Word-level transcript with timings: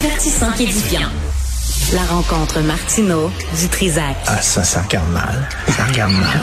Divertissant 0.00 0.50
qu'édifiant. 0.52 1.08
La 1.92 2.02
rencontre 2.04 2.60
Martino 2.60 3.30
du 3.60 3.68
Trizac. 3.68 4.16
Ah, 4.26 4.40
ça, 4.40 4.64
ça 4.64 4.82
regarde 4.82 5.10
mal. 5.10 5.48
Ça 5.76 5.84
regarde 5.84 6.12
mal. 6.12 6.42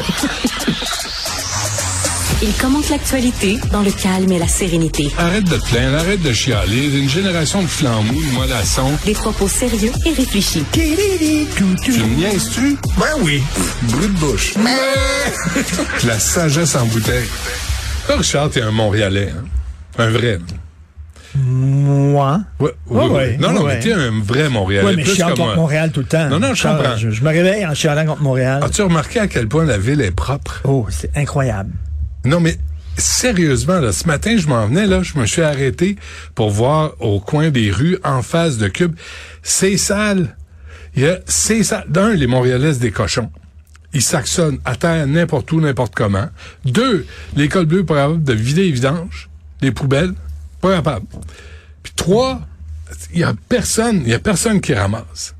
Il 2.44 2.54
commente 2.54 2.88
l'actualité 2.90 3.58
dans 3.72 3.82
le 3.82 3.90
calme 3.90 4.32
et 4.32 4.38
la 4.38 4.48
sérénité. 4.48 5.12
Arrête 5.18 5.46
de 5.46 5.58
te 5.58 5.70
plaindre, 5.70 5.98
arrête 5.98 6.22
de 6.22 6.32
chialer. 6.34 7.00
Une 7.00 7.10
génération 7.10 7.64
de 7.64 7.68
flambous, 7.68 8.22
de 8.22 8.32
mollassons. 8.36 8.92
Des 9.06 9.14
propos 9.14 9.48
sérieux 9.48 9.92
et 10.06 10.14
réfléchis. 10.14 10.64
Tu 10.72 10.82
me 10.82 12.16
niaises-tu? 12.16 12.78
Ben 12.98 13.08
oui. 13.22 13.42
Brut 13.84 14.14
de 14.14 14.20
bouche. 14.20 14.54
La 16.06 16.20
sagesse 16.20 16.76
en 16.76 16.86
bouteille. 16.86 17.28
Richard, 18.08 18.52
t'es 18.52 18.62
un 18.62 18.72
Montréalais. 18.72 19.34
Hein? 19.36 19.46
Un 19.98 20.10
vrai. 20.12 20.38
Moi? 21.36 22.42
Ouais, 22.60 22.72
oui, 22.88 23.06
ouais, 23.08 23.38
non, 23.38 23.52
non, 23.52 23.64
ouais. 23.64 23.76
mais 23.76 23.80
t'es 23.80 23.94
un 23.94 24.12
vrai 24.22 24.50
Montréalais. 24.50 24.88
Oui, 24.88 24.94
mais 24.96 25.04
je 25.04 25.10
plus 25.10 25.16
chiale 25.16 25.34
que 25.34 25.38
contre. 25.38 25.56
Montréal 25.56 25.92
tout 25.92 26.00
le 26.00 26.06
temps. 26.06 26.30
Non, 26.30 26.40
non, 26.40 26.50
je 26.50 26.62
Charles, 26.62 26.78
comprends. 26.78 26.98
Je, 26.98 27.10
je 27.10 27.24
me 27.24 27.30
réveille 27.30 27.66
en 27.66 27.74
chialant 27.74 28.06
contre 28.06 28.22
Montréal. 28.22 28.64
As-tu 28.64 28.82
remarqué 28.82 29.20
à 29.20 29.28
quel 29.28 29.48
point 29.48 29.66
la 29.66 29.78
ville 29.78 30.02
est 30.02 30.12
propre? 30.12 30.62
Oh, 30.64 30.88
c'est 30.90 31.16
incroyable. 31.16 31.72
Non, 32.26 32.40
mais 32.40 32.58
sérieusement, 32.98 33.80
là, 33.80 33.92
ce 33.92 34.08
matin, 34.08 34.38
je 34.38 34.48
m'en 34.48 34.68
venais, 34.68 34.88
là, 34.88 35.04
je 35.04 35.18
me 35.20 35.26
suis 35.26 35.42
arrêté 35.42 35.98
pour 36.34 36.50
voir 36.50 36.94
au 37.00 37.20
coin 37.20 37.50
des 37.50 37.72
rues, 37.72 37.98
en 38.04 38.22
face 38.22 38.58
de 38.58 38.68
Cube. 38.68 38.96
C'est 39.44 39.78
sale. 39.78 40.36
Il 40.96 41.04
y 41.04 41.08
a, 41.08 41.20
c'est 41.26 41.64
sale. 41.64 41.86
D'un, 41.90 42.14
les 42.14 42.28
Montréalais, 42.28 42.74
des 42.74 42.92
cochons. 42.92 43.30
Ils 43.94 44.02
saxonnent 44.02 44.60
à 44.66 44.76
terre 44.76 45.08
n'importe 45.08 45.52
où, 45.52 45.62
n'importe 45.62 45.96
comment. 45.96 46.28
Deux, 46.66 47.06
l'école 47.36 47.66
bleue 47.66 47.86
pas 47.86 47.96
capable 47.96 48.24
de 48.24 48.34
vider 48.34 48.64
les 48.64 48.72
vidanges, 48.72 49.30
les 49.62 49.72
poubelles, 49.72 50.14
Puis 51.84 51.94
trois, 51.96 52.42
il 53.14 53.20
y 53.20 53.24
a 53.24 53.34
personne, 53.50 54.02
il 54.06 54.10
y 54.10 54.14
a 54.14 54.20
personne 54.20 54.62
qui 54.62 54.74
ramasse. 54.74 55.34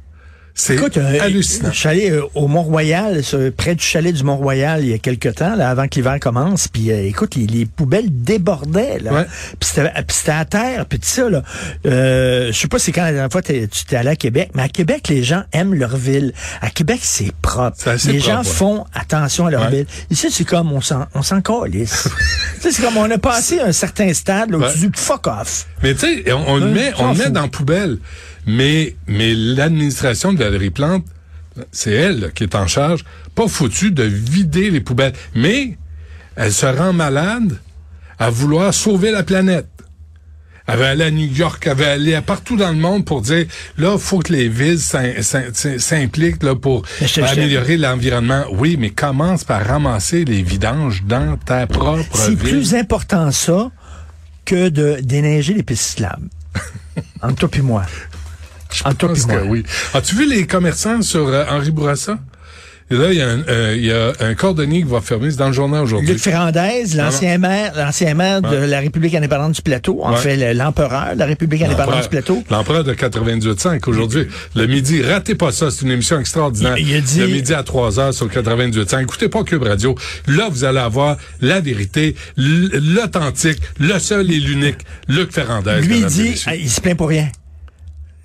C'est 0.60 0.74
Écoute, 0.74 0.98
euh, 0.98 1.20
hallucinant. 1.22 1.70
je 1.72 1.78
suis 1.78 1.88
allé 1.88 2.10
euh, 2.10 2.24
au 2.34 2.48
Mont-Royal, 2.48 3.22
près 3.56 3.76
du 3.76 3.84
chalet 3.84 4.12
du 4.12 4.24
Mont-Royal, 4.24 4.84
il 4.84 4.90
y 4.90 4.94
a 4.94 4.98
quelque 4.98 5.30
temps, 5.30 5.56
là, 5.56 5.70
avant 5.70 5.88
que 5.88 5.94
l'hiver 5.94 6.20
commence. 6.20 6.68
Puis, 6.68 6.92
euh, 6.92 7.06
écoute, 7.08 7.36
les, 7.36 7.46
les 7.46 7.68
poubelles 7.68 8.08
débordaient. 8.10 8.98
Là. 9.00 9.14
Ouais. 9.14 9.26
Puis 9.60 9.70
c'était 9.72 9.92
c'était 10.10 10.32
à 10.32 10.46
terre. 10.46 10.86
Puis 10.88 10.98
tout 10.98 11.08
ça, 11.08 11.30
là. 11.30 11.44
Euh, 11.86 12.48
je 12.52 12.58
sais 12.58 12.68
pas 12.68 12.80
c'est 12.80 12.92
quand 12.92 13.04
la 13.04 13.12
dernière 13.12 13.32
fois 13.32 13.44
tu 13.44 13.68
t'es 13.88 13.96
allé 13.96 14.10
à 14.10 14.16
Québec, 14.16 14.50
mais 14.56 14.64
à 14.64 14.68
Québec, 14.68 15.10
les 15.10 15.24
gens 15.24 15.44
aiment 15.54 15.76
leur 15.76 15.96
ville. 15.96 16.34
À 16.62 16.72
Québec, 16.72 17.02
c'est 17.04 17.32
propre. 17.40 17.78
Les 17.86 18.18
propre, 18.18 18.26
gens 18.26 18.38
ouais. 18.40 18.44
font 18.44 18.86
attention 18.96 19.46
à 19.46 19.52
leur 19.52 19.62
Ouais. 19.66 19.70
ville. 19.70 19.86
Ici, 20.10 20.30
c'est 20.32 20.44
comme 20.44 20.72
on 20.74 20.82
s'en 20.82 21.06
on 21.14 21.22
s'en 21.22 21.40
calisse. 21.42 22.08
C'est 22.60 22.82
comme 22.82 22.98
on 22.98 23.10
a 23.12 23.18
passé 23.20 23.60
un 23.62 23.72
certain 23.72 24.12
stade 24.14 24.50
là, 24.50 24.58
où 24.58 24.72
tu 24.74 24.80
dis 24.80 24.90
fuck 24.96 25.28
off. 25.28 25.68
Mais 25.84 25.94
tu 25.94 26.00
sais, 26.24 26.32
on, 26.34 26.44
on 26.54 26.58
le 26.58 26.72
met, 26.72 26.92
on 26.98 27.12
le 27.14 27.18
met 27.18 27.30
dans 27.30 27.44
la 27.44 27.48
poubelle. 27.48 28.00
Mais, 28.48 28.96
mais 29.08 29.34
l'administration 29.34 30.34
de 30.34 30.40
Valérie 30.44 30.70
Plante, 30.72 31.06
c'est 31.72 31.92
elle 31.92 32.32
qui 32.34 32.44
est 32.44 32.56
en 32.56 32.68
charge, 32.68 33.04
pas 33.36 33.48
foutu 33.48 33.92
de 33.92 34.04
vider 34.04 34.72
les 34.72 34.80
poubelles. 34.82 35.14
Mais 35.36 35.78
elle 36.36 36.54
se 36.54 36.66
rend 36.66 36.94
malade 36.94 37.60
à 38.20 38.30
vouloir 38.30 38.74
sauver 38.74 39.12
la 39.12 39.24
planète. 39.24 39.68
Elle 40.70 40.80
va 40.80 40.90
aller 40.90 41.04
à 41.06 41.12
New 41.12 41.26
York, 41.34 41.66
elle 41.66 41.78
va 41.78 41.92
aller 41.94 42.20
partout 42.20 42.58
dans 42.58 42.70
le 42.72 42.76
monde 42.78 43.06
pour 43.06 43.22
dire, 43.22 43.46
là, 43.78 43.98
faut 43.98 44.20
que 44.20 44.34
les 44.34 44.50
villes 44.50 44.80
s'im- 44.80 45.22
s'im- 45.22 45.80
s'impliquent 45.80 46.44
là, 46.44 46.56
pour 46.56 46.84
je- 47.02 47.22
améliorer 47.22 47.78
l'environnement. 47.78 48.44
Oui, 48.52 48.76
mais 48.78 48.90
commence 48.90 49.46
par 49.46 49.66
ramasser 49.66 50.26
les 50.26 50.44
vidanges 50.44 51.04
dans 51.06 51.38
ta 51.38 51.68
propre 51.68 52.18
C'est 52.18 52.30
ville. 52.32 52.38
plus 52.40 52.76
important 52.76 53.32
ça 53.32 53.72
que 54.44 54.68
de 54.68 54.98
déneiger 55.02 55.54
les 55.54 55.64
pistes 55.64 55.84
cyclables. 55.92 56.28
Entre 57.22 57.36
toi 57.48 57.50
et 57.54 57.62
moi. 57.62 57.86
Je 58.72 58.84
Entre 58.84 58.98
toi 58.98 59.10
pense 59.10 59.26
que 59.26 59.44
oui. 59.48 59.64
As-tu 59.94 60.16
vu 60.16 60.30
les 60.30 60.46
commerçants 60.48 61.02
sur 61.02 61.28
euh, 61.28 61.46
Henri 61.50 61.72
Bourassa? 61.72 62.18
Et 62.90 62.96
là, 62.96 63.12
il 63.12 63.18
y, 63.18 63.22
a 63.22 63.28
un, 63.28 63.40
euh, 63.50 63.74
il 63.78 63.84
y 63.86 63.92
a 63.92 64.14
un 64.22 64.34
cordonnier 64.34 64.82
qui 64.82 64.88
va 64.90 65.02
fermer. 65.02 65.30
C'est 65.30 65.36
dans 65.36 65.48
le 65.48 65.54
journal 65.54 65.84
aujourd'hui. 65.84 66.08
Luc 66.08 66.20
Ferrandez, 66.20 66.86
l'ancien 66.96 67.38
maire, 67.38 67.74
l'ancien 67.76 68.14
maire 68.14 68.42
de 68.42 68.56
la 68.56 68.80
République 68.80 69.14
indépendante 69.14 69.52
du 69.56 69.62
Plateau, 69.62 70.00
en 70.04 70.14
Ouais. 70.14 70.18
fait 70.20 70.38
le- 70.38 70.58
l'empereur 70.58 71.14
de 71.14 71.20
la 71.20 71.26
République 71.26 71.64
indépendante 71.64 72.04
du 72.04 72.08
Plateau. 72.08 72.46
L'empereur 72.50 72.86
de 72.86 72.94
98.5 72.94 73.86
aujourd'hui. 73.90 74.28
Le 74.56 74.68
midi, 74.68 75.02
ratez 75.02 75.36
pas 75.36 75.52
ça, 75.52 75.70
c'est 75.70 75.82
une 75.82 75.92
émission 75.92 76.18
extraordinaire. 76.18 76.78
Il- 76.78 76.88
il 76.88 76.96
a 76.96 77.02
dit- 77.02 77.20
Le 77.20 77.28
midi 77.28 77.54
à 77.54 77.64
3 77.64 78.00
heures 78.00 78.14
sur 78.14 78.30
98.5. 78.30 79.02
Écoutez 79.04 79.28
pas 79.28 79.44
Cube 79.44 79.64
Radio. 79.64 79.94
Là, 80.28 80.48
vous 80.50 80.64
allez 80.64 80.80
avoir 80.80 81.18
la 81.42 81.60
vérité, 81.60 82.16
l'authentique, 82.38 83.60
le 83.80 84.00
seul 84.00 84.32
et 84.32 84.40
l'unique 84.40 84.78
Luc 85.10 85.34
Ferrandez. 85.34 85.82
Lui, 85.82 86.06
dit, 86.06 86.42
ah, 86.46 86.56
il 86.56 86.70
se 86.70 86.80
plaint 86.80 86.96
pour 86.98 87.10
rien. 87.10 87.28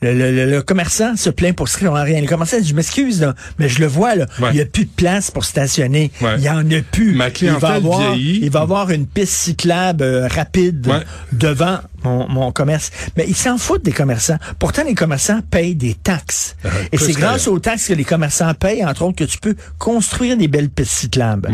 Le, 0.02 0.12
le- 0.14 0.32
le- 0.32 0.50
le 0.50 0.62
commerçant 0.62 1.16
se 1.16 1.30
plaint 1.30 1.54
pour 1.54 1.68
strictement 1.68 2.02
rien. 2.02 2.20
Le 2.20 2.26
commerçant 2.26 2.58
dit, 2.60 2.68
je 2.68 2.74
m'excuse, 2.74 3.20
là, 3.20 3.34
mais 3.58 3.68
je 3.68 3.80
le 3.80 3.86
vois, 3.86 4.14
là, 4.16 4.26
Ouais. 4.40 4.48
il 4.52 4.56
n'y 4.56 4.60
a 4.60 4.66
plus 4.66 4.84
de 4.84 4.90
place 4.90 5.30
pour 5.30 5.44
stationner. 5.44 6.10
Ouais. 6.20 6.34
Il 6.38 6.42
y 6.44 6.50
en 6.50 6.58
a 6.70 6.82
plus. 6.90 7.14
Ma 7.14 7.28
il 7.28 7.50
va 7.52 7.68
avoir, 7.74 8.12
vieillit. 8.14 8.40
Il 8.42 8.50
va 8.50 8.60
avoir 8.62 8.90
une 8.90 9.06
piste 9.06 9.32
cyclable 9.34 10.02
euh, 10.02 10.26
rapide 10.28 10.86
Ouais. 10.88 11.00
devant 11.32 11.78
mon, 12.04 12.28
mon 12.28 12.52
commerce. 12.52 12.90
Mais 13.16 13.24
ils 13.28 13.36
s'en 13.36 13.58
foutent 13.58 13.84
des 13.84 13.92
commerçants. 13.92 14.38
Pourtant, 14.58 14.82
les 14.84 14.94
commerçants 14.94 15.40
payent 15.50 15.76
des 15.76 15.94
taxes. 15.94 16.56
Ah, 16.64 16.69
Et 16.90 16.98
c'est 16.98 17.12
grâce 17.12 17.46
aux 17.46 17.58
taxes 17.60 17.86
que 17.88 17.92
les 17.94 18.04
commerçants 18.04 18.52
payent, 18.54 18.84
entre 18.84 19.02
autres, 19.02 19.16
que 19.16 19.24
tu 19.24 19.38
peux 19.38 19.54
construire 19.78 20.36
des 20.36 20.48
belles 20.48 20.69
pistes 20.70 20.90
cyclables. 20.92 21.48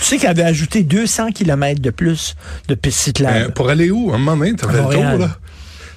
Tu 0.00 0.04
sais 0.04 0.16
qu'ils 0.18 0.26
avaient 0.28 0.42
ajouté 0.42 0.82
200 0.82 1.30
kilomètres 1.30 1.80
de 1.80 1.90
plus 1.90 2.34
de 2.68 2.74
pistes 2.74 2.98
cyclables. 2.98 3.36
Euh, 3.36 3.48
pour 3.50 3.68
aller 3.68 3.90
où? 3.90 4.10
À 4.10 4.16
un 4.16 4.18
moment 4.18 4.36
donné, 4.36 4.56
fait 4.58 4.66
le 4.66 4.82
tour, 4.92 5.18
là. 5.18 5.38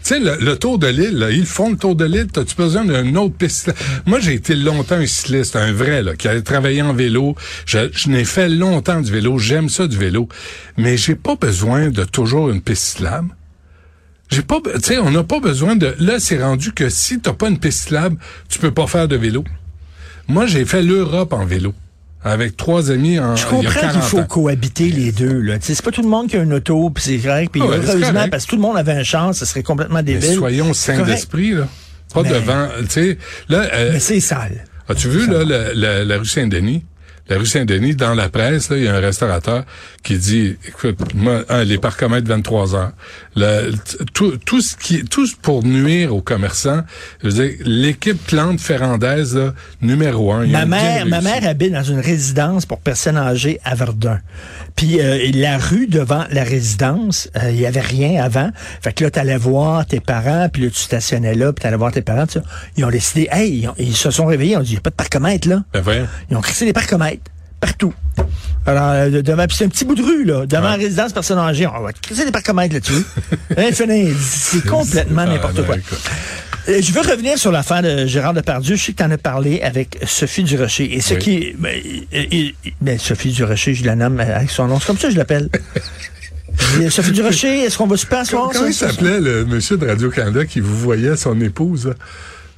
Sais, 0.07 0.21
le, 0.21 0.55
tour 0.55 0.79
de 0.79 0.87
l'île, 0.87 1.27
ils 1.31 1.45
font 1.45 1.71
le 1.71 1.75
tour 1.75 1.93
de 1.93 2.05
l'île, 2.05 2.27
t'as-tu 2.27 2.55
besoin 2.55 2.85
d'une 2.85 3.17
autre 3.17 3.35
piste? 3.35 3.73
Moi, 4.05 4.21
j'ai 4.21 4.35
été 4.35 4.55
longtemps 4.55 4.95
un 4.95 5.05
cycliste, 5.05 5.57
un 5.57 5.73
vrai, 5.73 6.01
qui 6.17 6.29
a 6.29 6.41
travaillé 6.41 6.81
en 6.81 6.93
vélo. 6.93 7.35
Je, 7.65 8.09
n'ai 8.09 8.23
fait 8.23 8.47
longtemps 8.47 9.01
du 9.01 9.11
vélo, 9.11 9.37
j'aime 9.37 9.67
ça 9.67 9.85
du 9.85 9.97
vélo. 9.97 10.29
Mais 10.77 10.95
j'ai 10.95 11.15
pas 11.15 11.35
besoin 11.35 11.89
de 11.89 12.05
toujours 12.05 12.49
une 12.49 12.61
piste 12.61 12.83
cyclable. 12.83 13.35
J'ai 14.31 14.43
pas, 14.43 14.61
tu 14.75 14.79
sais, 14.81 14.97
on 14.97 15.11
n'a 15.11 15.25
pas 15.25 15.41
besoin 15.41 15.75
de, 15.75 15.93
là, 15.99 16.21
c'est 16.21 16.41
rendu 16.41 16.71
que 16.71 16.87
si 16.87 17.19
t'as 17.19 17.33
pas 17.33 17.49
une 17.49 17.59
piste 17.59 17.81
cyclable, 17.81 18.15
tu 18.47 18.59
peux 18.59 18.71
pas 18.71 18.87
faire 18.87 19.09
de 19.09 19.17
vélo. 19.17 19.43
Moi, 20.29 20.45
j'ai 20.45 20.63
fait 20.63 20.83
l'Europe 20.83 21.33
en 21.33 21.45
vélo. 21.45 21.73
Avec 22.23 22.57
trois 22.57 22.91
amis 22.91 23.19
en, 23.19 23.35
Je 23.35 23.45
comprends 23.45 23.71
40 23.71 23.91
qu'il 23.93 24.01
faut 24.01 24.19
ans. 24.19 24.25
cohabiter 24.25 24.89
les 24.89 25.11
deux. 25.11 25.39
Là. 25.39 25.55
C'est 25.61 25.81
pas 25.81 25.91
tout 25.91 26.01
le 26.01 26.09
monde 26.09 26.27
qui 26.27 26.35
a 26.35 26.41
une 26.41 26.53
auto, 26.53 26.89
puis 26.89 27.03
c'est 27.03 27.17
correct. 27.19 27.51
Puis 27.51 27.61
Ah 27.63 27.67
ouais, 27.69 27.77
heureusement, 27.77 28.27
parce 28.29 28.45
que 28.45 28.49
tout 28.49 28.55
le 28.55 28.61
monde 28.61 28.75
avait 28.77 28.91
un 28.93 29.03
char, 29.03 29.33
ça 29.33 29.45
serait 29.45 29.63
complètement 29.63 29.97
Mais 30.03 30.13
débile. 30.13 30.33
soyons 30.33 30.73
sains 30.73 31.03
d'esprit, 31.03 31.51
là. 31.51 31.67
Pas 32.13 32.23
Mais- 32.23 32.29
devant, 32.31 32.67
tu 32.81 32.85
sais, 32.89 33.17
là, 33.49 33.67
euh, 33.73 33.89
Mais 33.93 33.99
c'est 33.99 34.19
sale. 34.19 34.65
As-tu 34.89 35.09
vu 35.09 35.27
là, 35.27 35.43
la, 35.43 35.73
la- 35.73 36.03
la 36.05 36.17
rue 36.17 36.25
Saint-Denis? 36.25 36.83
La 37.29 37.37
rue 37.37 37.45
Saint-Denis, 37.45 37.95
dans 37.95 38.13
la 38.13 38.29
presse, 38.29 38.69
là, 38.69 38.77
il 38.77 38.83
y 38.83 38.87
a 38.87 38.95
un 38.95 38.99
restaurateur 38.99 39.63
qui 40.03 40.17
dit, 40.17 40.55
écoute, 40.67 40.97
moi, 41.13 41.43
hein, 41.49 41.63
les 41.63 41.77
parcomètres 41.77 42.27
23 42.27 42.75
heures, 42.75 42.91
le- 43.35 43.73
tout, 44.13 44.37
tout 44.37 44.61
ce 44.61 44.75
qui, 44.77 45.03
tout 45.03 45.27
pour 45.41 45.63
nuire 45.63 46.15
aux 46.15 46.21
commerçants. 46.21 46.81
Je 47.23 47.27
veux 47.29 47.33
dire, 47.47 47.57
l'équipe 47.65 48.17
Plante 48.27 48.59
Ferrandaise, 48.61 49.35
là, 49.35 49.53
numéro 49.81 50.31
un. 50.31 50.45
Ma 50.47 50.65
mère, 50.65 51.05
ma 51.05 51.21
mère 51.21 51.45
habite 51.47 51.73
dans 51.73 51.83
une 51.83 51.99
résidence 51.99 52.65
pour 52.65 52.79
personnes 52.79 53.17
âgées 53.17 53.59
à 53.65 53.75
Verdun. 53.75 54.19
Puis 54.75 54.99
euh, 55.01 55.31
la 55.33 55.57
rue 55.57 55.87
devant 55.87 56.25
la 56.31 56.43
résidence, 56.43 57.29
euh, 57.35 57.49
il 57.51 57.59
y 57.59 57.65
avait 57.65 57.81
rien 57.81 58.23
avant. 58.23 58.51
Fait 58.81 58.93
que 58.93 59.03
là, 59.03 59.11
t'allais 59.11 59.37
voir 59.37 59.85
tes 59.85 59.99
parents, 59.99 60.47
puis 60.51 60.63
là, 60.63 60.69
tu 60.69 60.81
stationnais 60.81 61.33
là, 61.35 61.51
puis 61.51 61.63
t'allais 61.63 61.77
voir 61.77 61.91
tes 61.91 62.01
parents. 62.01 62.25
Ils 62.77 62.85
ont 62.85 62.89
décidé, 62.89 63.27
hey, 63.31 63.59
ils, 63.61 63.67
ont- 63.67 63.75
ils 63.77 63.95
se 63.95 64.11
sont 64.11 64.25
réveillés, 64.25 64.53
ils 64.53 64.57
ont 64.57 64.61
dit, 64.61 64.69
il 64.69 64.73
n'y 64.73 64.77
a 64.77 64.81
pas 64.81 64.89
de 64.91 64.95
parcomètre 64.95 65.47
là. 65.47 65.63
Ben. 65.73 66.07
Ils 66.29 66.37
ont 66.37 66.41
crissé 66.41 66.65
des 66.65 66.73
parcomètres 66.73 67.16
partout. 67.59 67.93
Alors, 68.65 68.89
euh, 68.91 69.09
de- 69.09 69.21
devant, 69.21 69.45
puis 69.47 69.55
c'est 69.57 69.65
un 69.65 69.69
petit 69.69 69.85
bout 69.85 69.95
de 69.95 70.03
rue, 70.03 70.25
là, 70.25 70.45
devant 70.45 70.63
la 70.69 70.75
résidence 70.75 71.13
personne 71.13 71.37
âgée. 71.39 71.65
On 71.67 71.81
va 71.81 71.93
crisser 71.93 72.25
des 72.25 72.31
parcomètres 72.31 72.73
là-dessus. 72.73 73.03
Infini. 73.55 74.13
C'est 74.19 74.65
complètement 74.65 75.25
n'importe 75.25 75.65
quoi. 75.65 75.75
Euh, 76.67 76.81
Je 76.81 76.91
veux 76.91 76.99
revenir 77.01 77.37
sur 77.37 77.51
l'affaire 77.51 77.81
de 77.81 78.05
Gérard 78.07 78.33
Depardieu. 78.33 78.75
Je 78.75 78.83
sais 78.83 78.91
que 78.91 78.97
tu 78.97 79.03
en 79.03 79.11
as 79.11 79.17
parlé 79.17 79.61
avec 79.61 79.97
Sophie 80.05 80.43
Durocher. 80.43 80.93
Et 80.95 80.99
ce 81.01 81.13
Oui. 81.13 81.19
qui... 81.19 81.55
Ben, 81.57 81.79
euh, 82.13 82.23
euh, 82.33 82.49
ben, 82.81 82.99
Sophie 82.99 83.31
Durocher, 83.31 83.73
je 83.73 83.85
la 83.85 83.95
nomme 83.95 84.19
avec 84.19 84.49
son 84.49 84.67
nom. 84.67 84.77
C'est 84.79 84.87
comme 84.87 84.97
ça 84.97 85.07
que 85.07 85.13
je 85.13 85.17
l'appelle. 85.17 85.49
Sophie 86.89 87.11
Durocher, 87.11 87.63
est-ce 87.63 87.77
qu'on 87.77 87.87
va 87.87 87.95
super 87.97 88.25
soir? 88.25 88.49
Comment 88.51 88.67
il 88.67 88.73
s'appelait 88.73 89.19
le 89.21 89.45
monsieur 89.45 89.77
de 89.77 89.87
Radio-Canada 89.87 90.45
qui 90.45 90.59
vous 90.59 90.75
voyait 90.77 91.15
son 91.15 91.39
épouse, 91.39 91.87
là? 91.87 91.93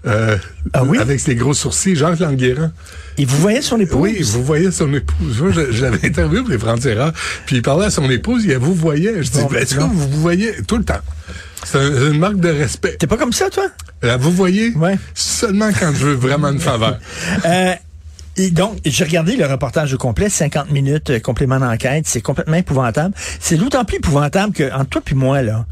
Euh, 0.08 0.38
Ah 0.74 0.84
oui? 0.84 0.98
Avec 0.98 1.20
ses 1.20 1.36
gros 1.36 1.54
sourcils, 1.54 1.96
Jacques 1.96 2.20
Languérand. 2.20 2.72
Et 3.18 3.26
vous 3.26 3.38
voyez 3.38 3.62
son 3.62 3.80
épouse? 3.80 3.98
Oui, 4.00 4.22
vous 4.22 4.44
voyez 4.44 4.72
son 4.72 4.94
épouse. 4.94 5.42
Moi, 5.42 5.52
je, 5.52 5.72
je 5.72 5.84
l'avais 5.84 6.08
interviewé 6.08 6.42
pour 6.42 6.50
les 6.52 6.58
Frontières, 6.58 7.12
puis 7.46 7.58
il 7.58 7.62
parlait 7.62 7.88
à 7.88 7.90
son 7.90 8.10
épouse, 8.10 8.46
il 8.46 8.54
a 8.54 8.58
vous 8.58 8.74
voyait. 8.74 9.22
Je 9.24 9.30
dis, 9.30 9.40
Bon, 9.42 9.48
ben, 9.48 9.62
est-ce 9.62 9.76
que 9.76 9.82
vous 9.82 10.10
vous 10.10 10.22
voyez 10.22 10.54
tout 10.68 10.78
le 10.78 10.84
temps? 10.86 11.02
C'est 11.66 11.78
un- 11.78 12.12
une 12.12 12.18
marque 12.20 12.38
de 12.40 12.48
respect. 12.50 12.96
T'es 12.98 13.08
pas 13.08 13.18
comme 13.18 13.34
ça, 13.34 13.50
toi? 13.50 13.68
Là, 14.02 14.16
vous 14.16 14.32
voyez? 14.32 14.72
Ouais. 14.76 14.98
Seulement 15.14 15.70
quand 15.78 15.92
je 15.94 16.06
veux 16.06 16.14
vraiment 16.16 16.50
une 16.50 16.60
faveur. 16.62 16.98
Euh, 17.46 17.74
et 18.38 18.52
donc, 18.52 18.78
j'ai 18.86 19.04
regardé 19.04 19.36
le 19.36 19.46
reportage 19.46 19.94
au 19.94 19.98
complet, 19.98 20.30
50 20.30 20.72
minutes, 20.72 21.10
euh, 21.10 21.20
complément 21.20 21.60
d'enquête. 21.60 22.06
C'est 22.08 22.22
complètement 22.22 22.56
épouvantable. 22.56 23.14
C'est 23.42 23.58
d'autant 23.58 23.84
plus 23.84 23.98
épouvantable 23.98 24.54
que, 24.54 24.72
entre 24.74 24.86
toi 24.90 25.02
puis 25.04 25.16
moi, 25.16 25.42
là, 25.42 25.66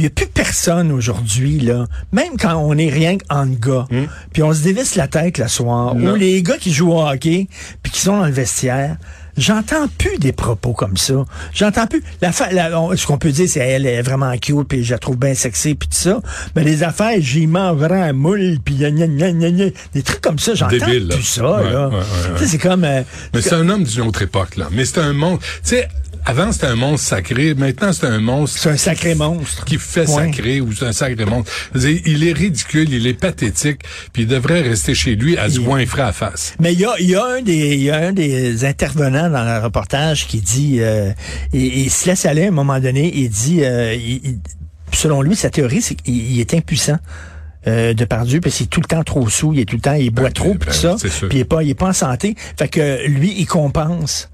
Il 0.00 0.04
n'y 0.04 0.06
a 0.06 0.10
plus 0.10 0.26
personne 0.28 0.90
aujourd'hui, 0.92 1.60
là, 1.60 1.84
même 2.10 2.38
quand 2.40 2.54
on 2.56 2.74
est 2.78 2.88
rien 2.88 3.18
qu'en 3.18 3.44
gars, 3.44 3.84
puis 4.32 4.42
on 4.42 4.54
se 4.54 4.62
dévisse 4.62 4.94
la 4.94 5.08
tête 5.08 5.36
le 5.36 5.46
soir, 5.46 5.94
ou 5.94 6.14
les 6.14 6.42
gars 6.42 6.56
qui 6.56 6.72
jouent 6.72 6.92
au 6.92 7.06
hockey, 7.06 7.48
puis 7.82 7.92
qui 7.92 8.00
sont 8.00 8.16
dans 8.18 8.24
le 8.26 8.32
vestiaire, 8.32 8.96
J'entends 9.36 9.86
plus 9.96 10.18
des 10.18 10.32
propos 10.32 10.72
comme 10.74 10.96
ça. 10.98 11.14
J'entends 11.54 11.86
plus. 11.86 12.02
La, 12.20 12.30
fa- 12.32 12.52
la- 12.52 12.78
on- 12.78 12.94
ce 12.94 13.06
qu'on 13.06 13.16
peut 13.16 13.30
dire, 13.30 13.48
c'est 13.48 13.60
elle 13.60 13.86
est 13.86 14.02
vraiment 14.02 14.36
cute, 14.36 14.66
puis 14.68 14.84
je 14.84 14.90
la 14.92 14.98
trouve 14.98 15.16
bien 15.16 15.34
sexy, 15.34 15.76
puis 15.76 15.88
tout 15.88 15.96
ça. 15.96 16.20
Mais 16.56 16.64
les 16.64 16.82
affaires, 16.82 17.14
j'y 17.20 17.46
m'enverrai 17.46 18.02
un 18.02 18.12
moule, 18.12 18.58
puis 18.62 18.74
des 18.74 20.02
trucs 20.02 20.20
comme 20.20 20.38
ça, 20.38 20.54
j'entends 20.54 20.72
Débile, 20.76 21.06
là. 21.08 21.14
plus 21.14 21.24
ça. 21.24 21.42
Ouais, 21.62 21.70
là. 21.72 21.88
ouais, 21.88 21.94
ouais, 21.96 22.46
C'est 22.46 22.58
comme. 22.58 22.84
euh, 22.84 23.02
Mais 23.32 23.40
c'est 23.40 23.54
un 23.54 23.68
homme 23.68 23.84
d'une 23.84 24.02
autre 24.02 24.20
époque, 24.22 24.56
là. 24.56 24.68
Mais 24.72 24.84
c'est 24.84 24.98
un 25.00 25.12
monstre. 25.12 25.44
Tu 25.62 25.70
sais, 25.76 25.88
avant, 26.26 26.52
c'était 26.52 26.66
un 26.66 26.76
monstre 26.76 27.06
sacré. 27.08 27.54
Maintenant, 27.54 27.92
c'est 27.92 28.06
un 28.06 28.18
monstre 28.20 28.58
c'est 28.60 28.70
un 28.70 28.76
sacré 28.76 29.14
monstre. 29.14 29.64
qui 29.64 29.76
fait 29.78 30.04
Point. 30.04 30.26
sacré 30.26 30.60
ou 30.60 30.72
c'est 30.72 30.86
un 30.86 30.92
sacré 30.92 31.24
monstre. 31.24 31.50
Il 31.74 32.26
est 32.26 32.32
ridicule, 32.32 32.92
il 32.92 33.06
est 33.06 33.14
pathétique, 33.14 33.80
puis 34.12 34.22
il 34.22 34.28
devrait 34.28 34.60
rester 34.62 34.94
chez 34.94 35.16
lui 35.16 35.36
à 35.38 35.48
se 35.48 35.60
goinfrer 35.60 36.02
à 36.02 36.12
face. 36.12 36.54
Mais 36.60 36.72
il 36.72 36.80
y 36.80 36.84
a, 36.84 36.94
il 37.00 37.08
y 37.10 37.14
a 37.16 37.24
un 37.24 37.42
des 37.42 37.74
il 37.76 37.82
y 37.82 37.90
a 37.90 37.98
un 37.98 38.12
des 38.12 38.64
intervenants 38.64 39.30
dans 39.30 39.44
le 39.44 39.62
reportage 39.64 40.26
qui 40.26 40.40
dit 40.40 40.78
euh, 40.80 41.10
et 41.52 41.58
il 41.80 41.90
se 41.90 42.06
laisse 42.08 42.26
aller 42.26 42.44
à 42.44 42.48
un 42.48 42.52
moment 42.52 42.78
donné 42.80 43.10
il 43.14 43.28
dit 43.30 43.64
euh, 43.64 43.94
il- 43.94 44.20
il- 44.24 44.38
selon 44.92 45.22
lui 45.22 45.36
sa 45.36 45.50
théorie 45.50 45.80
c'est 45.82 45.94
qu'il 45.94 46.16
il 46.16 46.40
est 46.40 46.52
impuissant 46.54 46.98
euh, 47.66 47.92
de 47.94 48.04
Pardieu 48.04 48.40
parce 48.40 48.56
qu'il 48.56 48.64
est 48.66 48.68
tout 48.68 48.80
le 48.80 48.86
temps 48.86 49.04
trop 49.04 49.28
sous, 49.28 49.52
il 49.52 49.60
est 49.60 49.64
tout 49.64 49.76
le 49.76 49.82
temps 49.82 49.94
il 49.94 50.10
boit 50.10 50.24
Ben, 50.24 50.32
trop 50.32 50.50
ben, 50.54 50.58
puis 50.58 50.70
tout 50.70 50.76
ça, 50.76 50.96
puis 51.28 51.38
il 51.38 51.40
est 51.40 51.44
pas 51.44 51.62
il 51.62 51.70
est 51.70 51.74
pas 51.74 51.88
en 51.88 51.92
santé. 51.92 52.34
Fait 52.58 52.68
que 52.68 53.06
lui 53.06 53.34
il 53.38 53.46
compense 53.46 54.30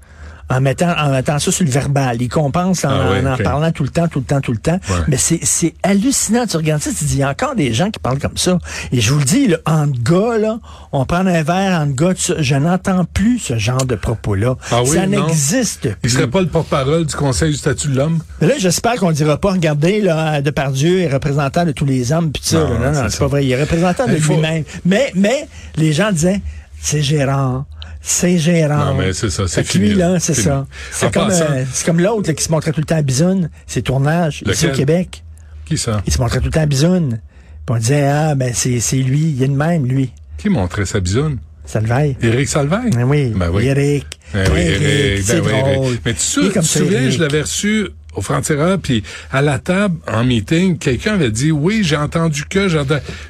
en 0.49 0.61
mettant 0.61 0.93
en 0.97 1.09
mettant 1.11 1.39
ça 1.39 1.51
sur 1.51 1.65
le 1.65 1.69
verbal, 1.71 2.21
il 2.21 2.29
compense 2.29 2.85
en, 2.85 2.89
Ah 2.89 3.19
en 3.21 3.25
en 3.33 3.37
parlant 3.37 3.71
tout 3.71 3.83
le 3.83 3.89
temps, 3.89 4.07
tout 4.07 4.19
le 4.19 4.25
temps, 4.25 4.39
tout 4.41 4.51
le 4.53 4.57
temps. 4.59 4.79
Ouais. 4.89 4.95
Mais 5.09 5.17
c'est 5.17 5.39
c'est 5.43 5.73
hallucinant. 5.83 6.45
Tu 6.47 6.55
regardes 6.57 6.81
ça, 6.81 6.89
tu 6.97 7.03
dis, 7.03 7.15
il 7.15 7.19
y 7.19 7.23
a 7.23 7.29
encore 7.29 7.55
des 7.55 7.73
gens 7.73 7.91
qui 7.91 7.99
parlent 7.99 8.19
comme 8.19 8.37
ça. 8.37 8.57
Et 8.91 9.01
je 9.01 9.11
vous 9.11 9.19
le 9.19 9.25
dis, 9.25 9.47
là, 9.47 9.57
entre 9.65 10.01
gars, 10.01 10.37
là, 10.37 10.59
on 10.93 11.05
prend 11.05 11.25
un 11.25 11.43
verre 11.43 11.81
entre 11.81 11.95
gars, 11.95 12.13
je 12.39 12.55
n'entends 12.55 13.03
plus 13.05 13.39
ce 13.39 13.57
genre 13.57 13.85
de 13.85 13.95
propos-là. 13.95 14.55
Ah 14.71 14.81
oui, 14.83 14.89
ça 14.95 15.05
n'existe 15.05 15.85
Il 15.85 15.95
plus. 15.95 16.09
serait 16.11 16.27
pas 16.27 16.41
le 16.41 16.47
porte-parole 16.47 17.05
du 17.05 17.15
Conseil 17.15 17.51
du 17.51 17.57
statut 17.57 17.89
de 17.89 17.95
l'homme? 17.97 18.19
Là, 18.41 18.53
j'espère 18.57 18.95
qu'on 18.95 19.09
ne 19.09 19.15
dira 19.15 19.37
pas, 19.37 19.51
regardez, 19.51 20.01
là, 20.01 20.41
Depardieu 20.41 21.01
est 21.01 21.07
représentant 21.13 21.65
de 21.65 21.71
tous 21.71 21.85
les 21.85 22.11
hommes, 22.11 22.31
puis 22.31 22.41
ça. 22.45 22.57
Non. 22.59 22.79
Non, 22.79 22.91
non, 22.93 23.05
c'est 23.09 23.19
pas 23.19 23.27
vrai. 23.27 23.45
Il 23.45 23.51
est 23.51 23.59
représentant 23.61 24.05
de 24.07 24.13
Il 24.13 24.21
faut- 24.21 24.33
lui-même. 24.33 24.63
Mais, 24.85 25.11
mais, 25.15 25.47
les 25.75 25.91
gens 25.93 26.11
disaient, 26.11 26.41
c'est 26.79 27.01
Gérard. 27.01 27.65
C'est 28.09 28.37
Gérard. 28.37 28.93
Non, 28.93 29.01
mais 29.01 29.11
c'est 29.11 29.29
ça, 29.29 29.49
c'est 29.49 29.65
fini, 29.65 29.93
là. 29.93 30.17
c'est 30.17 30.33
ça. 30.33 30.65
C'est 30.91 31.13
comme, 31.13 31.29
euh, 31.29 31.65
c'est 31.73 31.85
comme 31.85 31.99
l'autre, 31.99 32.31
qui 32.31 32.41
se 32.41 32.49
montrait 32.49 32.71
tout 32.71 32.79
le 32.79 32.85
temps 32.85 32.95
à 32.95 33.01
Bisoune, 33.01 33.49
ses 33.67 33.81
tournages, 33.81 34.43
ici 34.47 34.67
au? 34.67 34.71
Québec. 34.71 35.25
Qui 35.65 35.77
ça? 35.77 36.01
Il 36.07 36.13
se 36.13 36.21
montrait 36.21 36.39
tout 36.39 36.45
le 36.45 36.51
temps 36.51 36.61
à 36.61 36.65
Bisoune. 36.65 37.19
Puis 37.65 37.75
on 37.75 37.77
disait, 37.77 38.07
ah, 38.07 38.33
ben, 38.35 38.53
c'est, 38.53 38.79
lui. 38.95 39.35
Il 39.35 39.43
est 39.43 39.47
de 39.49 39.53
même, 39.53 39.85
lui. 39.85 40.13
Qui 40.37 40.47
montrait 40.47 40.85
sa 40.85 41.01
bisoune? 41.01 41.39
Ça 41.65 41.81
le 41.81 41.87
veille. 41.87 42.15
Éric 42.21 42.47
Salvaille? 42.47 42.91
Ben 42.91 43.03
oui. 43.03 43.33
Ben 43.35 43.49
oui. 43.51 43.65
Eric. 43.65 44.05
Ben 44.33 44.49
oui, 44.53 44.61
Eric, 44.61 45.23
c'est 45.25 45.41
ben 45.41 45.79
oui. 45.79 45.99
Mais 46.05 46.13
tu 46.13 46.45
est 46.45 46.49
te 46.53 46.61
souviens, 46.61 47.09
je 47.09 47.19
l'avais 47.19 47.41
reçu 47.41 47.89
au 48.17 48.21
Frontiera, 48.21 48.77
puis 48.79 49.03
à 49.31 49.41
la 49.41 49.59
table, 49.59 49.95
en 50.11 50.23
meeting, 50.23 50.77
quelqu'un 50.79 51.13
avait 51.13 51.29
dit, 51.31 51.51
oui, 51.51 51.81
j'ai 51.83 51.95
entendu 51.95 52.43
que, 52.49 52.67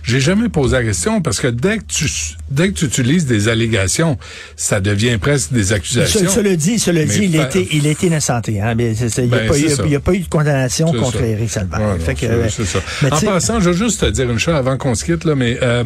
j'ai 0.03 0.19
jamais 0.21 0.47
posé 0.49 0.77
la 0.77 0.83
question, 0.83 1.21
parce 1.21 1.39
que 1.41 1.47
dès 1.47 1.79
que 1.79 1.83
tu, 1.87 2.05
dès 2.49 2.69
que 2.69 2.73
tu 2.73 2.85
utilises 2.85 3.25
des 3.25 3.49
allégations, 3.49 4.17
ça 4.55 4.79
devient 4.79 5.17
presque 5.17 5.51
des 5.51 5.73
accusations. 5.73 6.21
Ce, 6.21 6.27
cela 6.27 6.55
dit, 6.55 6.79
cela 6.79 7.03
dit, 7.03 7.19
il, 7.25 7.35
fa- 7.37 7.43
était, 7.43 7.67
il 7.71 7.85
était 7.85 8.07
innocenté. 8.07 8.61
Hein? 8.61 8.75
Mais 8.75 8.93
il 8.95 9.27
n'y 9.27 9.31
a, 9.33 9.75
Ben, 9.75 9.89
y 9.89 9.95
a 9.95 9.99
pas 9.99 10.13
eu 10.13 10.19
de 10.19 10.27
condamnation 10.29 10.91
contre 10.93 11.19
ça. 11.19 11.25
Éric 11.25 11.49
Salvaire. 11.49 11.79
Ouais, 11.81 11.97
non, 11.97 11.99
Fait 11.99 12.13
que, 12.15 12.19
c'est- 12.49 12.49
c'est 12.49 12.65
ça. 12.65 12.79
mais 13.03 13.11
En 13.13 13.19
passant, 13.19 13.59
je 13.59 13.69
veux 13.71 13.75
juste 13.85 13.99
te 14.01 14.05
dire 14.09 14.31
une 14.31 14.39
chose 14.39 14.55
avant 14.55 14.77
qu'on 14.77 14.95
se 14.95 15.03
quitte, 15.03 15.25
là, 15.25 15.35
mais 15.35 15.59
euh, 15.61 15.83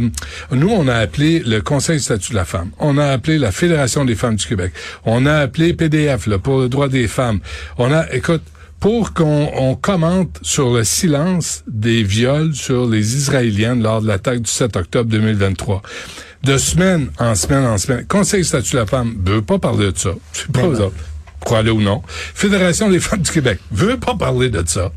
nous, 0.51 0.69
on 0.69 0.87
a 0.87 0.95
appelé 0.95 1.39
le 1.39 1.61
Conseil 1.61 1.97
du 1.97 2.03
statut 2.03 2.31
de 2.31 2.35
la 2.37 2.45
femme. 2.45 2.69
On 2.77 2.99
a 2.99 3.07
appelé 3.07 3.39
la 3.39 3.51
Fédération 3.51 4.05
des 4.05 4.15
femmes 4.15 4.35
du 4.35 4.45
Québec. 4.45 4.73
On 5.05 5.25
a 5.25 5.37
appelé 5.37 5.73
PDF 5.73 6.27
là, 6.27 6.37
pour 6.37 6.59
le 6.59 6.69
droit 6.69 6.87
des 6.87 7.07
femmes. 7.07 7.39
On 7.79 7.91
a, 7.91 8.05
écoute, 8.13 8.43
pour 8.81 9.13
qu'on 9.13 9.49
on 9.55 9.75
commente 9.75 10.39
sur 10.41 10.73
le 10.73 10.83
silence 10.83 11.63
des 11.67 12.01
viols 12.03 12.55
sur 12.55 12.89
les 12.89 13.15
Israéliennes 13.15 13.81
lors 13.83 14.01
de 14.01 14.07
l'attaque 14.07 14.41
du 14.41 14.49
7 14.49 14.75
octobre 14.75 15.09
2023. 15.09 15.83
De 16.43 16.57
semaine 16.57 17.09
en 17.19 17.35
semaine 17.35 17.63
en 17.63 17.77
semaine. 17.77 18.05
Conseil 18.07 18.43
statut 18.43 18.73
de 18.73 18.77
la 18.77 18.87
femme 18.87 19.15
veut 19.23 19.43
pas 19.43 19.59
parler 19.59 19.91
de 19.91 19.97
ça. 19.97 20.09
C'est 20.33 20.51
pas 20.51 20.63
Ben 20.63 20.71
eux 20.71 20.77
non. 20.79 20.85
autres. 20.87 20.95
Croyez-le 21.41 21.71
ou 21.73 21.81
non. 21.81 22.01
Fédération 22.07 22.89
des 22.89 22.99
femmes 22.99 23.21
du 23.21 23.31
Québec 23.31 23.59
veut 23.71 23.97
pas 23.97 24.15
parler 24.15 24.49
de 24.49 24.63
ça. 24.65 24.91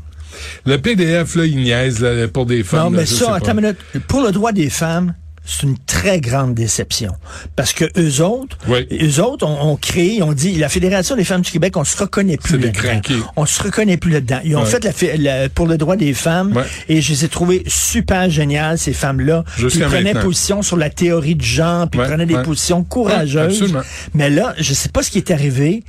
Le 0.65 0.77
PDF, 0.77 1.35
là, 1.35 1.45
il 1.45 1.57
niaise 1.57 2.01
là, 2.01 2.27
pour 2.27 2.47
des 2.47 2.63
femmes. 2.63 2.85
Non, 2.85 2.89
mais 2.89 3.05
ça, 3.05 3.35
attends 3.35 3.51
une 3.51 3.61
minute. 3.61 3.77
Pour 4.07 4.21
le 4.21 4.31
droit 4.31 4.51
des 4.51 4.71
femmes, 4.71 5.13
c'est 5.45 5.63
une 5.67 5.77
très 5.85 6.19
grande 6.19 6.53
déception. 6.55 7.11
Parce 7.55 7.71
que 7.73 7.85
eux 7.99 8.21
autres, 8.23 8.57
Oui. 8.67 8.87
eux 9.01 9.21
autres 9.21 9.45
ont, 9.45 9.71
ont 9.71 9.75
créé, 9.75 10.21
ont 10.23 10.33
dit, 10.33 10.55
la 10.55 10.69
Fédération 10.69 11.15
des 11.15 11.23
femmes 11.23 11.41
du 11.41 11.51
Québec, 11.51 11.77
on 11.77 11.83
se 11.83 11.95
reconnaît 11.97 12.37
plus 12.37 12.57
là-dedans. 12.57 13.01
On 13.35 13.45
se 13.45 13.61
reconnaît 13.61 13.97
plus 13.97 14.11
là-dedans. 14.11 14.39
Ils 14.43 14.55
ont 14.55 14.63
Ouais. 14.63 14.91
fait 14.91 15.17
la, 15.17 15.47
pour 15.49 15.67
le 15.67 15.77
droit 15.77 15.95
des 15.95 16.13
femmes, 16.13 16.53
Ouais. 16.55 16.63
et 16.89 17.01
je 17.01 17.11
les 17.11 17.25
ai 17.25 17.27
trouvées 17.27 17.63
super 17.67 18.29
géniales, 18.29 18.77
ces 18.79 18.93
femmes-là. 18.93 19.43
Ils 19.59 19.65
prenaient 19.67 20.03
maintenant. 20.13 20.21
position 20.23 20.61
sur 20.61 20.77
la 20.77 20.89
théorie 20.89 21.35
du 21.35 21.45
genre, 21.45 21.87
puis 21.89 21.99
ils 21.99 22.01
Ouais, 22.03 22.07
prenaient 22.07 22.25
des 22.25 22.41
positions 22.41 22.83
courageuses. 22.83 23.73
Mais 24.13 24.29
là, 24.29 24.53
je 24.57 24.73
sais 24.73 24.89
pas 24.89 25.03
ce 25.03 25.11
qui 25.11 25.17
est 25.19 25.31
arrivé. 25.31 25.83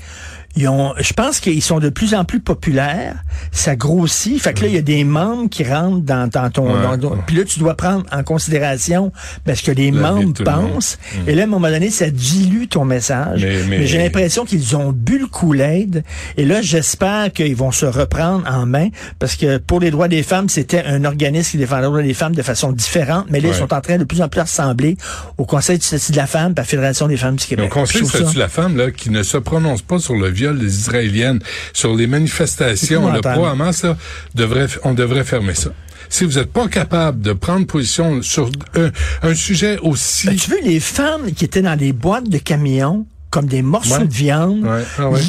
Ils 0.56 0.69
ont, 0.69 0.94
je 0.99 1.12
pense 1.12 1.38
qu'ils 1.41 1.62
sont 1.62 1.81
de 1.81 1.88
plus 1.91 2.14
en 2.14 2.25
plus 2.25 2.41
populaires. 2.41 3.17
Ça 3.53 3.76
grossit. 3.76 4.41
Fait 4.41 4.55
que 4.55 4.62
là, 4.62 4.69
il 4.69 4.75
y 4.75 4.79
a 4.79 4.82
des 4.82 5.05
membres 5.05 5.50
qui 5.50 5.64
rentrent 5.64 6.00
dans, 6.00 6.29
dans 6.29 6.50
ton, 6.50 6.67
Ouais, 6.75 6.97
dans 6.97 7.17
puis 7.26 7.37
là, 7.37 7.44
tu 7.44 7.58
dois 7.58 7.75
prendre 7.75 8.05
en 8.11 8.23
considération 8.23 9.12
ben, 9.44 9.55
ce 9.55 9.62
que 9.62 9.70
les 9.73 9.91
La 9.91 10.00
membres 10.00 10.32
le 10.38 10.44
pensent. 10.44 10.99
Et 11.26 11.35
là, 11.35 11.43
à 11.43 11.44
un 11.44 11.49
moment 11.49 11.69
donné, 11.69 11.91
ça 11.91 12.08
dilue 12.11 12.69
ton 12.69 12.85
message. 12.85 13.43
Mais- 13.44 13.62
Mais, 13.69 13.79
mais- 13.81 13.87
j'ai 13.87 13.99
l'impression 13.99 14.44
qu'ils 14.44 14.76
ont 14.76 14.93
bu 14.93 15.19
le 15.19 15.26
Kool-Aid. 15.26 16.03
Et 16.37 16.44
là, 16.44 16.62
j'espère 16.62 17.32
qu'ils 17.32 17.56
vont 17.56 17.70
se 17.73 17.87
reprendre 17.87 18.44
en 18.50 18.64
main. 18.67 18.88
Parce 19.19 19.37
que 19.37 19.58
pour 19.58 19.81
les 19.81 19.91
droits 19.91 20.08
des 20.08 20.23
femmes, 20.23 20.49
c'était 20.49 20.85
un 20.85 21.05
organisme 21.05 21.50
qui 21.53 21.56
défendait 21.58 21.82
les 21.82 21.88
droits 21.88 22.03
des 22.03 22.14
femmes 22.14 22.35
de 22.35 22.43
façon 22.43 22.73
différente. 22.73 23.26
Mais 23.29 23.41
là, 23.41 23.49
Ouais. 23.49 23.55
ils 23.55 23.58
sont 23.58 23.73
en 23.75 23.81
train 23.81 23.99
de 23.99 24.05
plus 24.05 24.23
en 24.23 24.29
plus 24.29 24.41
ressembler 24.41 24.97
au 25.38 25.44
Conseil 25.44 25.79
du 25.79 25.85
statut 25.85 26.12
de 26.12 26.17
la 26.17 26.26
femme, 26.26 26.55
par 26.55 26.62
la 26.64 26.67
Fédération 26.69 27.08
des 27.08 27.17
femmes 27.17 27.37
du 27.37 27.44
Mais 27.50 27.56
Québec. 27.56 27.70
au 27.70 27.81
Conseil 27.81 28.03
du 28.03 28.08
statut 28.08 28.35
de 28.35 28.38
la 28.38 28.49
femme, 28.49 28.76
là, 28.76 28.91
qui 28.91 29.11
ne 29.11 29.23
se 29.23 29.37
prononce 29.37 29.82
pas 29.82 29.99
sur 29.99 30.14
le 30.14 30.29
viol 30.29 30.45
des 30.54 30.78
Israéliennes, 30.78 31.40
sur 31.72 31.94
les 31.94 32.06
manifestations, 32.06 33.10
le 33.12 33.20
là, 33.22 33.96
devrait, 34.34 34.66
on 34.84 34.94
devrait 34.94 35.25
fermer 35.25 35.54
ça. 35.54 35.70
Si 36.08 36.25
vous 36.25 36.34
n'êtes 36.34 36.52
pas 36.52 36.69
capable 36.69 37.20
de 37.20 37.32
prendre 37.32 37.66
position 37.66 38.22
sur 38.22 38.50
un, 38.75 38.90
un 39.28 39.34
sujet 39.34 39.78
aussi... 39.82 40.28
As-tu 40.28 40.50
vu 40.52 40.58
les 40.62 40.81
femmes 40.81 41.32
qui 41.32 41.44
étaient 41.44 41.62
dans 41.62 41.76
des 41.76 41.93
boîtes 41.93 42.29
de 42.29 42.38
camions 42.38 43.06
comme 43.31 43.46
des 43.46 43.60
morceaux 43.62 43.98
Ouais. 43.98 44.06
de 44.06 44.12
viande, 44.12 44.62
Ouais. 44.62 44.82
Ah 44.98 45.10
ouais. 45.10 45.20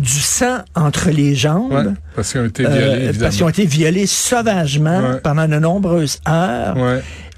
du 0.00 0.20
sang 0.20 0.58
entre 0.74 1.10
les 1.10 1.36
jambes, 1.36 1.94
parce 2.16 2.32
qu'ils 2.32 2.40
ont 2.40 2.46
été 2.46 2.66
euh, 2.66 2.70
violés, 2.70 3.18
parce 3.20 3.36
qu'ils 3.36 3.44
ont 3.44 3.48
été 3.50 3.66
violés 3.66 4.06
sauvagement 4.06 5.16
pendant 5.22 5.46
de 5.46 5.56
nombreuses 5.58 6.18
heures? 6.26 6.76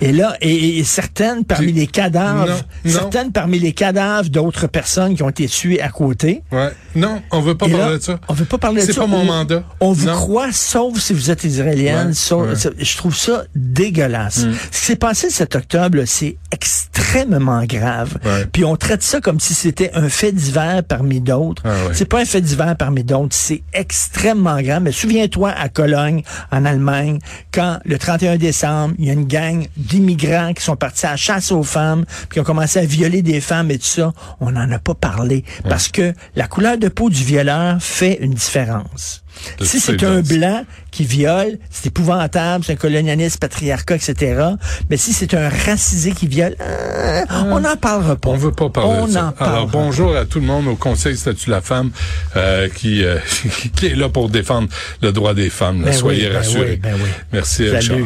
Et 0.01 0.13
là, 0.13 0.37
et, 0.41 0.79
et 0.79 0.85
certaines 0.85 1.45
parmi 1.45 1.73
les 1.73 1.87
cadavres, 1.87 2.47
Non, 2.47 2.55
non. 2.85 2.91
certaines 2.91 3.33
parmi 3.33 3.59
les 3.59 3.73
cadavres 3.73 4.29
d'autres 4.29 4.67
personnes 4.67 5.15
qui 5.15 5.23
ont 5.23 5.29
été 5.29 5.47
tuées 5.47 5.81
à 5.83 5.89
côté. 5.91 6.43
Ouais. 6.53 6.71
Non, 6.97 7.21
on 7.31 7.41
veut 7.41 7.55
pas 7.57 7.67
Et 7.67 7.71
parler 7.71 7.93
là, 7.93 7.99
de 7.99 8.03
ça. 8.03 8.19
On 8.29 8.35
veut 8.35 8.45
pas 8.45 8.59
parler 8.59 8.81
de 8.83 8.87
C'est 8.87 8.93
ça. 8.95 9.03
pas 9.03 9.07
mon 9.07 9.21
On- 9.21 9.25
mandat. 9.25 9.63
On 9.81 9.93
vous 9.93 10.07
Non. 10.07 10.15
croit, 10.15 10.53
sauf 10.53 10.99
si 10.99 11.13
vous 11.13 11.31
êtes 11.31 11.45
israélienne. 11.45 12.09
Ouais, 12.09 12.15
sauf- 12.15 12.47
ouais. 12.47 12.53
Mm. 12.53 12.57
ça- 12.57 12.71
Je 12.79 12.97
trouve 12.97 13.15
ça 13.17 13.45
dégueulasse. 13.55 14.47
Ce 14.71 14.81
qui 14.81 14.87
s'est 14.87 14.97
passé 14.97 15.31
cet 15.31 15.55
octobre, 15.55 15.99
c'est 16.07 16.37
extrêmement 16.51 17.65
grave. 17.65 18.17
Ouais. 18.25 18.47
Puis 18.53 18.65
on 18.65 18.77
traite 18.77 19.03
ça 19.03 19.21
comme 19.21 19.39
si 19.41 19.55
c'était 19.55 19.91
un 19.95 20.09
fait 20.09 20.33
divers 20.33 20.83
parmi 20.87 21.21
d'autres. 21.21 21.63
Ah. 21.65 21.75
C'est 21.93 22.05
pas 22.07 22.21
un 22.21 22.25
fait 22.25 22.41
divers 22.41 22.77
parmi 22.77 23.05
d'autres. 23.05 23.35
C'est 23.37 23.63
extrêmement 23.73 24.61
grave. 24.61 24.83
Mais 24.83 24.93
souviens-toi 24.93 25.51
à 25.51 25.69
Cologne, 25.69 26.23
en 26.51 26.65
Allemagne, 26.65 27.19
quand 27.53 27.79
le 27.85 27.99
31 27.99 28.37
décembre, 28.37 28.95
il 28.99 29.07
y 29.07 29.11
a 29.11 29.13
une 29.13 29.27
gang 29.27 29.67
d'immigrants 29.91 30.55
qui 30.55 30.63
sont 30.63 30.77
partis 30.77 31.07
à 31.07 31.11
la 31.11 31.17
chasse 31.17 31.53
aux 31.53 31.63
femmes, 31.65 32.05
puis 32.07 32.35
qui 32.35 32.41
ont 32.41 32.45
commencé 32.45 32.79
à 32.79 32.85
violer 32.85 33.23
des 33.23 33.41
femmes 33.41 33.71
et 33.71 33.79
tout 33.79 33.85
ça. 33.87 34.13
On 34.41 34.53
n'en 34.53 34.71
a 34.71 34.79
pas 34.79 34.95
parlé 34.95 35.45
parce 35.69 35.89
que 35.89 36.15
la 36.37 36.47
couleur 36.47 36.79
de 36.79 36.89
peau 36.89 37.11
du 37.11 37.23
violeur 37.25 37.77
fait 37.83 38.19
une 38.21 38.33
différence. 38.35 39.23
De 39.59 39.65
Si 39.65 39.81
c'est 39.81 39.99
ces 39.99 40.07
un 40.07 40.21
blanc 40.21 40.65
qui 40.91 41.05
viole, 41.05 41.59
c'est 41.71 41.87
épouvantable, 41.87 42.65
c'est 42.65 42.73
un 42.73 42.77
colonialiste, 42.77 43.39
patriarcat, 43.41 43.95
etc. 43.97 44.43
Mais 44.91 44.97
si 44.97 45.13
c'est 45.13 45.35
un 45.35 45.49
racisé 45.49 46.13
qui 46.13 46.27
viole, 46.27 46.57
euh, 46.61 47.23
on 47.47 47.61
n'en 47.61 47.77
parlera 47.77 48.17
pas. 48.17 48.31
On 48.31 48.37
veut 48.37 48.53
pas 48.53 48.69
parler 48.69 48.91
On 48.99 49.07
de 49.07 49.13
ça. 49.13 49.33
Alors 49.39 49.67
bonjour 49.69 50.15
à 50.17 50.25
tout 50.27 50.41
le 50.41 50.47
monde 50.47 50.67
au 50.67 50.77
Conseil 50.77 51.17
statut 51.17 51.47
de 51.47 51.53
la 51.53 51.61
femme 51.63 51.91
euh, 52.37 52.69
qui, 52.69 53.05
euh, 53.05 53.19
qui 53.77 53.87
est 53.87 53.95
là 53.97 54.09
pour 54.09 54.29
défendre 54.29 54.69
le 55.01 55.13
droit 55.13 55.33
des 55.33 55.49
femmes. 55.49 55.83
Ben 55.85 55.93
Soyez 55.93 56.25
oui, 56.27 56.31
ben 56.33 56.37
rassurés. 56.37 56.71
oui, 56.71 56.77
ben 56.77 56.95
oui. 56.97 57.09
Merci 57.33 57.69
Salut. 57.69 57.77
Richard. 57.77 57.97